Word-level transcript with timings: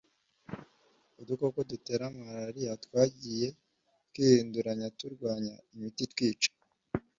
udukoko 1.21 1.59
dutera 1.69 2.05
malaria 2.17 2.73
twagiye 2.85 3.47
twihinduranya 4.09 4.87
turwanya 4.99 5.53
imiti 5.73 6.01
itwica. 6.07 6.51